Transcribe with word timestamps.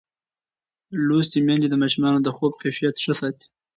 لوستې 1.07 1.39
میندې 1.47 1.67
د 1.69 1.75
ماشومانو 1.83 2.19
د 2.23 2.27
خوب 2.35 2.53
کیفیت 2.63 2.95
ښه 3.03 3.13
ساتي. 3.21 3.45